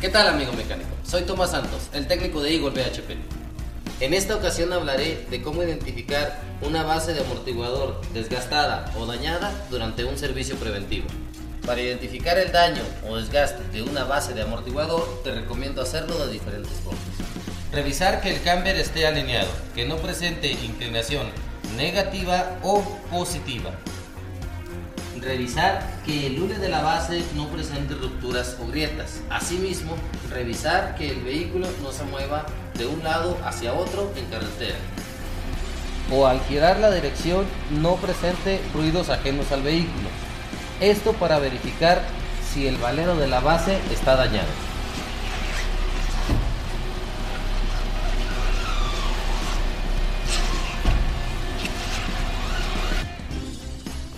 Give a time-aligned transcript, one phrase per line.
[0.00, 0.90] ¿Qué tal amigo mecánico?
[1.02, 3.16] Soy Tomás Santos, el técnico de Eagle BHP.
[4.00, 10.04] En esta ocasión hablaré de cómo identificar una base de amortiguador desgastada o dañada durante
[10.04, 11.08] un servicio preventivo.
[11.66, 16.32] Para identificar el daño o desgaste de una base de amortiguador te recomiendo hacerlo de
[16.32, 17.02] diferentes formas.
[17.72, 21.26] Revisar que el camber esté alineado, que no presente inclinación
[21.76, 23.72] negativa o positiva.
[25.20, 29.20] Revisar que el hule de la base no presente rupturas o grietas.
[29.30, 29.96] Asimismo,
[30.30, 34.76] revisar que el vehículo no se mueva de un lado hacia otro en carretera.
[36.12, 40.08] O al girar la dirección no presente ruidos ajenos al vehículo.
[40.80, 42.02] Esto para verificar
[42.52, 44.67] si el valero de la base está dañado.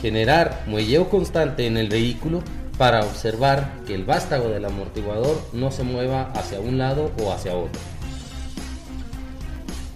[0.01, 2.43] Generar muelleo constante en el vehículo
[2.79, 7.55] para observar que el vástago del amortiguador no se mueva hacia un lado o hacia
[7.55, 7.79] otro.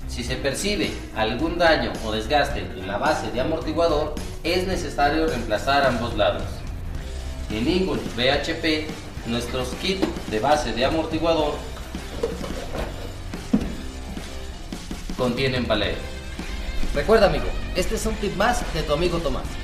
[0.09, 5.87] Si se percibe algún daño o desgaste en la base de amortiguador, es necesario reemplazar
[5.87, 6.45] ambos lados.
[7.51, 8.87] En Ingol BHP,
[9.27, 11.55] nuestros kits de base de amortiguador
[15.17, 15.99] contienen valero.
[16.95, 19.64] Recuerda amigo, este es un tip más de tu amigo Tomás.